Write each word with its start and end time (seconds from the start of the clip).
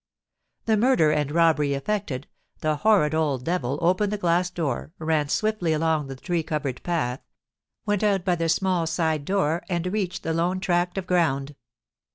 The 0.65 0.77
murder 0.77 1.11
and 1.11 1.31
robbery 1.31 1.75
effected, 1.75 2.25
the 2.61 2.77
horrid 2.77 3.13
old 3.13 3.45
devil 3.45 3.77
opened 3.83 4.11
the 4.11 4.17
glass 4.17 4.49
door, 4.49 4.91
ran 4.97 5.29
swiftly 5.29 5.73
along 5.73 6.07
the 6.07 6.15
tree 6.15 6.41
covered 6.41 6.81
path, 6.81 7.19
went 7.85 8.01
out 8.01 8.25
by 8.25 8.33
the 8.33 8.49
small 8.49 8.87
side 8.87 9.25
door, 9.25 9.61
and 9.69 9.85
reached 9.93 10.23
the 10.23 10.33
lone 10.33 10.59
tract 10.59 10.97
of 10.97 11.05
ground. 11.05 11.55